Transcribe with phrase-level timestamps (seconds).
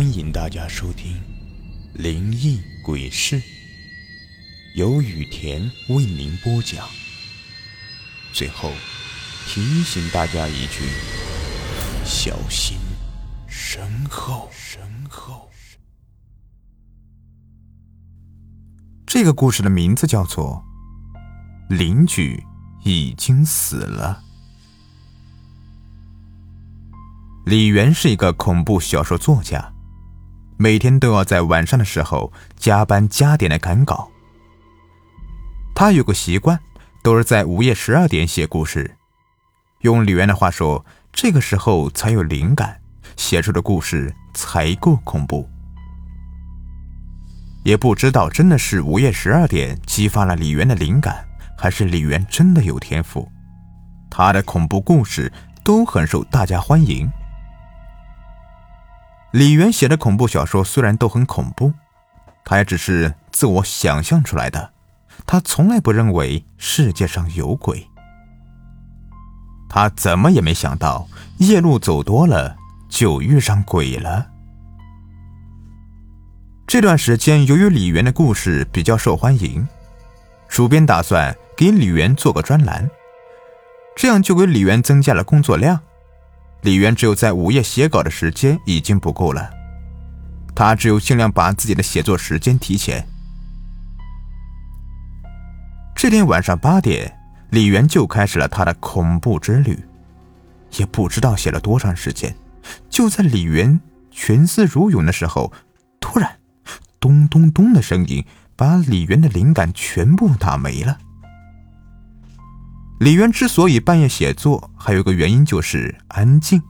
[0.00, 1.12] 欢迎大家收听
[1.92, 3.36] 《灵异鬼事》，
[4.74, 6.88] 由雨田为您播讲。
[8.32, 8.72] 最后
[9.46, 10.88] 提醒大家一句：
[12.02, 12.78] 小心
[13.46, 14.48] 身后。
[14.50, 15.50] 身后。
[19.06, 20.64] 这个故事的名字叫做
[21.76, 22.42] 《邻居
[22.84, 24.22] 已经死了》。
[27.44, 29.74] 李元是一个恐怖小说作家，
[30.62, 34.10] 每天都要在晚上的时候加班加点的赶稿。
[35.74, 36.60] 他有个习惯，
[37.02, 38.94] 都是在午夜十二点写故事。
[39.80, 42.78] 用李元的话说，这个时候才有灵感，
[43.16, 45.48] 写出的故事才够恐怖。
[47.64, 53.26] 也不知道真的是午夜十二点激发了李元的灵感，还是李元真的有天赋。
[54.10, 55.32] 他的恐怖故事
[55.64, 57.10] 都很受大家欢迎。
[59.32, 61.72] 李元写的恐怖小说虽然都很恐怖，
[62.44, 64.72] 他也只是自我想象出来的。
[65.24, 67.86] 他从来不认为世界上有鬼。
[69.68, 71.06] 他怎么也没想到，
[71.38, 72.56] 夜路走多了
[72.88, 74.26] 就遇上鬼了。
[76.66, 79.68] 这段时间，由于李元的故事比较受欢迎，
[80.48, 82.90] 主编打算给李元做个专栏，
[83.94, 85.80] 这样就给李元增加了工作量。
[86.62, 89.50] 李元只有在午夜写稿的时间已经不够了，
[90.54, 93.06] 他只有尽量把自己的写作时间提前。
[95.94, 97.18] 这天晚上八点，
[97.50, 99.78] 李元就开始了他的恐怖之旅，
[100.76, 102.34] 也不知道写了多长时间。
[102.90, 105.50] 就在李元全思如涌的时候，
[105.98, 106.38] 突然，
[106.98, 110.98] 咚咚咚的声音把李元的灵感全部打没了。
[113.00, 116.62] 李渊之所以半夜写作，还有个原因就是安静，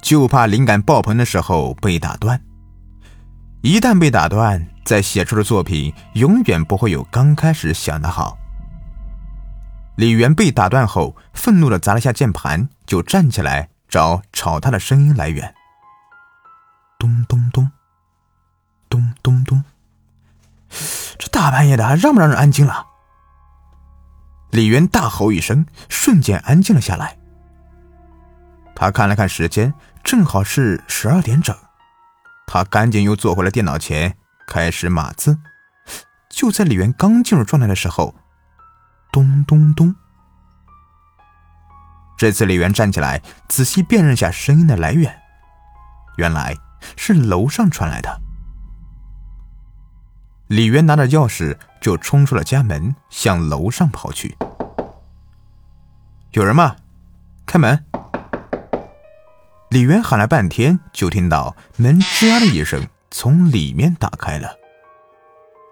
[0.00, 2.42] 就怕灵感爆棚的时候被打断。
[3.60, 8.38] 一旦被打断，再写出的作品永远不会有刚开始想的好。
[9.96, 15.54] 李渊被打断后，愤怒的砸了下键盘，就站起来找吵他的声音来源。
[16.98, 17.70] 咚咚咚，
[18.88, 19.62] 咚咚咚，
[21.18, 22.86] 这大半夜的还让不让人安静了？
[24.52, 27.16] 李渊大吼一声，瞬间安静了下来。
[28.74, 29.72] 他看了看时间，
[30.04, 31.56] 正好是十二点整。
[32.46, 34.14] 他赶紧又坐回了电脑前，
[34.46, 35.38] 开始码字。
[36.28, 38.14] 就在李渊刚进入状态的时候，
[39.10, 39.94] 咚咚咚！
[42.18, 45.22] 这次李渊站起来，仔细辨认下声音的来源，
[46.16, 46.54] 原来
[46.98, 48.20] 是楼上传来的。
[50.48, 54.34] 李渊拿着钥匙就冲出了家门，向楼上跑去。
[56.30, 56.76] 有人吗？
[57.44, 57.84] 开门！
[59.68, 64.56] 李渊喊了半天，就听到门吱呀的一声从里面打开了，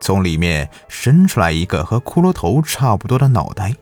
[0.00, 3.74] 从里面伸出来一个和骷髅头差不多的脑袋。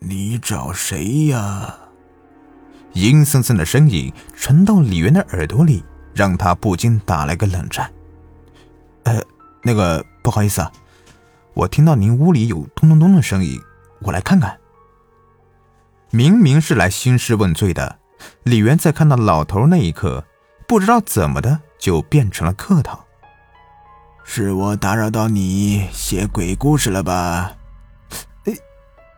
[0.00, 1.74] 你找谁呀？
[2.94, 7.90] 阴森森的声音传到李渊的耳朵里，让他不禁打了个冷战。
[9.04, 9.22] 呃，
[9.62, 10.70] 那个不好意思啊，
[11.54, 13.58] 我听到您屋里有咚咚咚的声音，
[14.00, 14.58] 我来看看。
[16.10, 17.98] 明明是来兴师问罪的，
[18.42, 20.22] 李元在看到老头那一刻，
[20.66, 23.02] 不知道怎么的就变成了客套。
[24.22, 27.56] 是我打扰到你写鬼故事了吧？
[28.44, 28.52] 哎，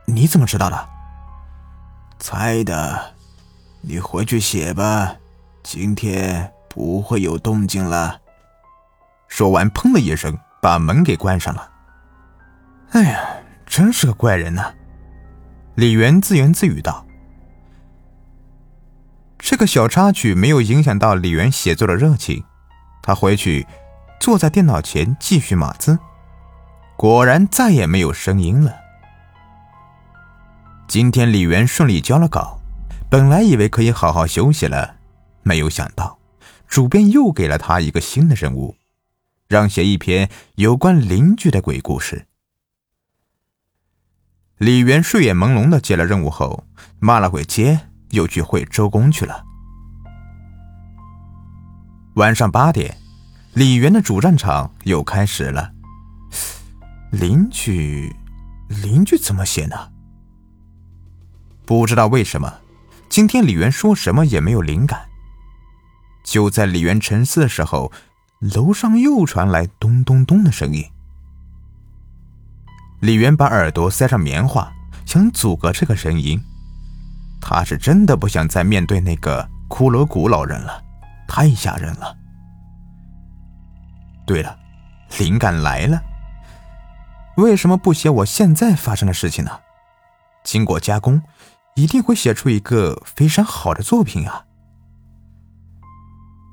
[0.06, 0.88] 你怎么知道的？
[2.20, 3.16] 猜的。
[3.81, 5.16] 你回去写吧，
[5.65, 8.20] 今天不会有动静了。
[9.26, 11.71] 说完，砰的一声，把门给关上了。
[12.91, 13.21] 哎呀，
[13.66, 14.72] 真是个怪人呐！
[15.76, 17.06] 李元自言自语道
[19.38, 22.44] ：“这个小插曲没有影响到李元写作的热情。
[23.00, 23.66] 他回去
[24.19, 25.99] 坐在电脑前继续码字，
[26.97, 28.75] 果然再也没有声音了。
[30.88, 32.59] 今天李元顺利交了稿，
[33.09, 34.97] 本来以为可以好好休息了，
[35.43, 36.19] 没有想到
[36.66, 38.75] 主编又给了他一个新的任务。”
[39.50, 42.29] 让写一篇有关邻居的鬼故事。
[44.58, 46.69] 李元睡眼朦胧的接了任务后，
[47.00, 49.43] 骂了会街，又去会周公去了。
[52.14, 52.97] 晚上八点，
[53.52, 55.73] 李元的主战场又开始了。
[57.11, 58.14] 邻居，
[58.69, 59.91] 邻居怎么写呢？
[61.67, 62.61] 不知道为什么，
[63.08, 65.08] 今天李元说什么也没有灵感。
[66.23, 67.91] 就在李元沉思的时候。
[68.40, 70.82] 楼上又传来咚咚咚的声音。
[73.00, 74.72] 李元把耳朵塞上棉花，
[75.04, 76.40] 想阻隔这个声音。
[77.40, 80.82] 他是真的不想再面对那个骷髅谷老人了，
[81.28, 82.16] 太吓人了。
[84.26, 84.58] 对了，
[85.19, 86.02] 灵感来了。
[87.36, 89.50] 为什么不写我现在发生的事情呢？
[90.44, 91.22] 经过加工，
[91.75, 94.44] 一定会写出一个非常好的作品啊！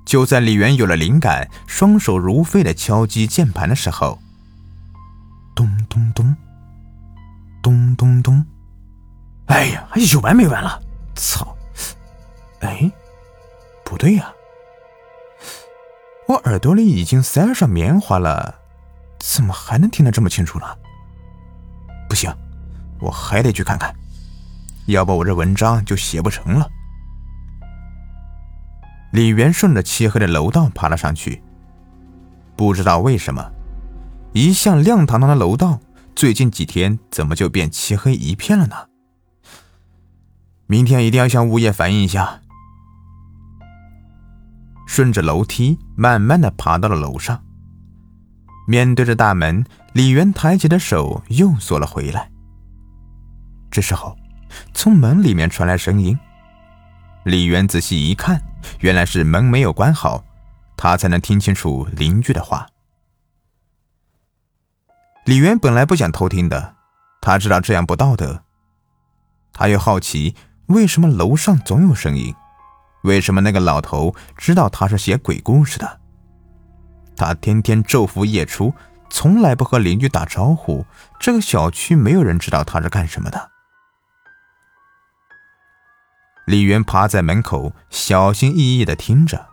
[0.07, 4.19] 就在李元有了灵感，双手如飞的敲击键盘的时候，
[5.54, 6.33] 咚咚咚，
[7.62, 8.45] 咚咚咚！
[9.48, 10.81] 哎呀，还有完没完了？
[11.13, 11.57] 操！
[12.62, 12.89] 哎，
[13.83, 14.31] 不对呀，
[16.30, 18.56] 我耳朵里已经塞上棉花了。
[19.19, 20.65] 怎么还能听得这么清楚呢？
[22.07, 22.33] 不行，
[23.01, 23.94] 我还得去看看，
[24.86, 26.71] 要不我这文章就写不成了。
[29.12, 31.42] 李元顺着漆黑的楼道爬了上去，
[32.56, 33.51] 不知道为什么，
[34.33, 35.80] 一向亮堂堂的楼道，
[36.15, 38.75] 最近几天怎么就变漆黑一片了呢？
[40.65, 42.42] 明天一定要向物业反映一下。
[44.86, 47.44] 顺着楼梯，慢慢的爬到了楼上。
[48.68, 49.63] 面对着大门，
[49.94, 52.30] 李元抬起的手又缩了回来。
[53.71, 54.18] 这时候，
[54.74, 56.18] 从门里面传来声音。
[57.28, 58.42] 李元仔细一看，
[58.80, 60.24] 原来是门没有关好，
[60.78, 62.66] 他才能听清楚邻居的话。
[65.26, 66.76] 李元本来不想偷听的，
[67.20, 68.46] 他知道这样不道德。
[69.52, 70.38] 他又好奇，
[70.68, 72.34] 为什么楼上总有声音？
[73.04, 76.00] 为什么那个老头知道他是写鬼故事的？
[77.18, 78.74] 他天天昼伏夜出，
[79.10, 80.86] 从来不和邻居打招呼。
[81.20, 83.52] 这个小区没有人知道他是干什么的。
[86.48, 89.48] 李元趴在门口，小心翼翼的听着，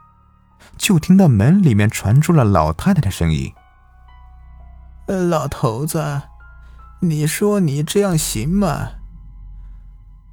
[0.79, 3.53] 就听到门里面传出了老太太的声音
[5.29, 6.23] ：“老头子，
[7.01, 8.91] 你说你这样行吗？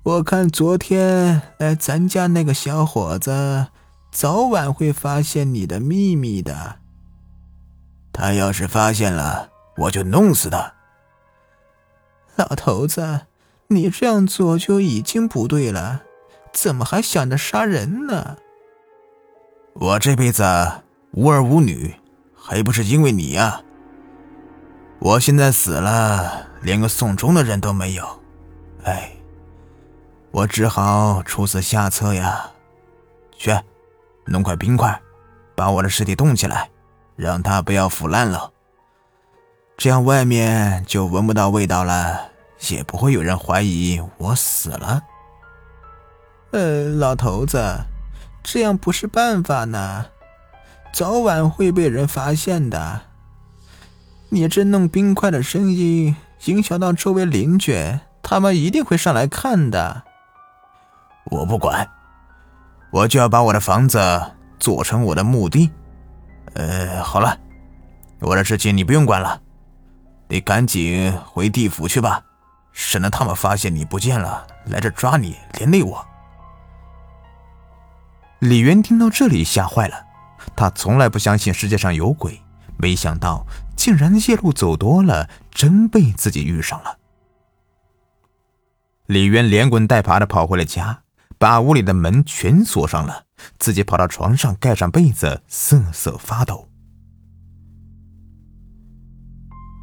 [0.04, 3.70] 我看昨天来咱家那个小伙子，
[4.12, 6.78] 早晚会发现你的秘密的。”
[8.14, 10.74] 他要是发现了，我就弄死他。
[12.36, 13.22] 老头子，
[13.70, 16.04] 你这样做就已经不对了，
[16.54, 18.38] 怎么还想着杀人呢？
[19.74, 20.44] 我这辈子
[21.12, 21.96] 无儿无女，
[22.36, 23.62] 还不是因为你呀！
[25.00, 28.06] 我现在死了，连个送终的人都没有，
[28.84, 29.12] 哎，
[30.32, 32.52] 我只好出此下策呀。
[33.38, 33.58] 去，
[34.26, 35.02] 弄块冰块，
[35.56, 36.70] 把我的尸体冻起来。
[37.18, 38.52] 让它不要腐烂了，
[39.78, 42.32] 这样外面就闻不到味道了，
[42.70, 45.04] 也不会有人怀疑我死了。
[46.52, 47.86] 呃，老头子，
[48.44, 50.06] 这样不是办法呢，
[50.92, 53.02] 早晚会被人发现的。
[54.30, 56.16] 你这弄冰块的声音
[56.46, 60.04] 影响到周围邻居，他们一定会上来看的。
[61.26, 61.90] 我不管，
[62.92, 64.00] 我就要把我的房子
[64.60, 65.72] 做成我的墓地。
[66.54, 67.38] 呃，好了，
[68.20, 69.40] 我的事情你不用管了，
[70.28, 72.22] 你赶紧回地府去吧，
[72.74, 76.06] 省得他们发现你不见了，来这抓你，连累我。
[78.42, 80.04] 李渊听到这里吓坏了，
[80.56, 82.42] 他从来不相信世界上有鬼，
[82.76, 83.46] 没想到
[83.76, 86.98] 竟然夜路走多了，真被自己遇上了。
[89.06, 91.04] 李渊连滚带爬的跑回了家，
[91.38, 93.26] 把屋里的门全锁上了。
[93.60, 96.68] 自己跑到床上，盖上被子，瑟瑟发抖。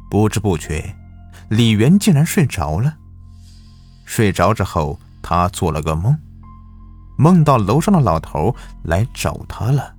[0.09, 0.97] 不知不觉，
[1.49, 2.97] 李元竟然睡着了。
[4.03, 6.17] 睡着之后，他做了个梦，
[7.19, 9.93] 梦到楼上的老头来找他了，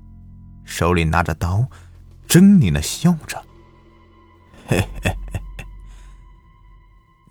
[0.65, 1.67] 手里拿着刀，
[2.27, 3.45] 狰狞的笑着
[4.67, 5.67] ：“嘿嘿嘿，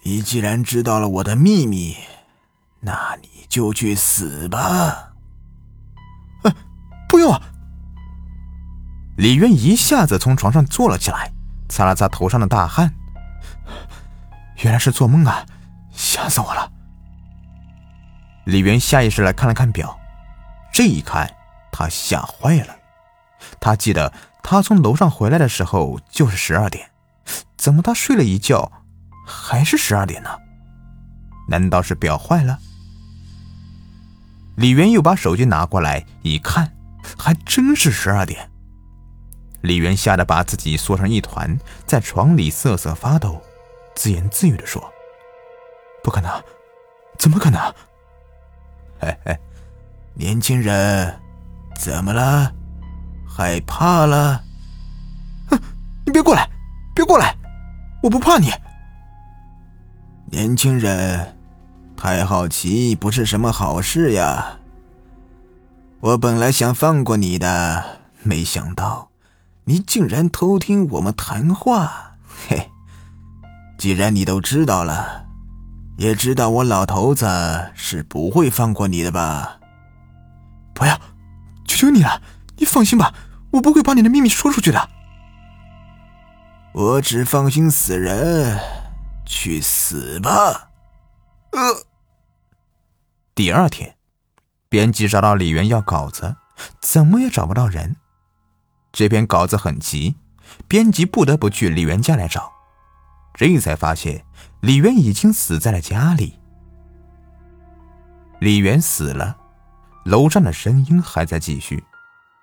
[0.03, 1.97] 你既然知道了我的秘密，
[2.81, 5.13] 那你就去死吧。”
[7.09, 7.35] 不用！
[9.17, 11.33] 李渊一下子从床上坐了起来，
[11.67, 12.93] 擦了擦头上的大汗。
[14.57, 15.43] 原来是做梦啊，
[15.91, 16.71] 吓死我了！
[18.49, 19.99] 李渊下意识来看了看表，
[20.73, 21.31] 这一看
[21.71, 22.75] 他吓坏了。
[23.59, 26.89] 他记得他从楼上回来的时候就是十二点，
[27.57, 28.71] 怎么他睡了一觉
[29.25, 30.29] 还是十二点呢？
[31.47, 32.59] 难道是表坏了？
[34.57, 36.73] 李渊又把手机拿过来一看。
[37.17, 38.51] 还真是十二点，
[39.61, 43.41] 李元吓得把自己缩成一团，在床里瑟瑟发抖，
[43.95, 44.93] 自言自语的说
[46.03, 46.31] ：“不可能，
[47.17, 47.73] 怎么可能？”
[48.99, 49.39] 嘿嘿，
[50.13, 51.17] 年轻人，
[51.79, 52.53] 怎么了？
[53.27, 54.43] 害怕了？
[55.49, 55.57] 哼，
[56.05, 56.49] 你别过来，
[56.93, 57.35] 别过来，
[58.03, 58.51] 我不怕你。
[60.25, 61.37] 年轻人，
[61.95, 64.57] 太好奇不是什么好事呀。
[66.01, 69.09] 我本来想放过你的，没想到
[69.63, 72.17] 你竟然偷听我们谈话。
[72.47, 72.69] 嘿，
[73.77, 75.25] 既然你都知道了，
[75.99, 77.27] 也知道我老头子
[77.75, 79.59] 是不会放过你的吧？
[80.73, 80.95] 不要，
[81.67, 82.21] 求求你了，
[82.55, 83.13] 你放心吧，
[83.51, 84.89] 我不会把你的秘密说出去的。
[86.71, 88.57] 我只放心死人，
[89.25, 90.69] 去死吧！
[91.51, 91.83] 呃。
[93.35, 93.97] 第二天。
[94.69, 96.37] 编辑找到李元要稿子，
[96.79, 97.97] 怎么也找不到人。
[98.93, 100.15] 这篇稿子很急，
[100.67, 102.51] 编辑不得不去李元家来找。
[103.33, 104.23] 这才发现
[104.61, 106.39] 李元已经死在了家里。
[108.39, 109.37] 李元死了，
[110.05, 111.83] 楼上的声音还在继续，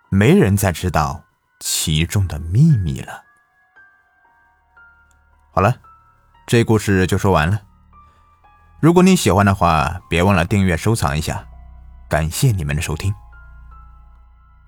[0.08, 1.22] 没人再知道
[1.60, 3.22] 其中的秘密了。
[5.52, 5.76] 好了，
[6.46, 7.62] 这故事就说完了。
[8.80, 11.46] 如果你喜欢的话，别忘了订阅、收藏一下。
[12.08, 13.12] 感谢你们的收听。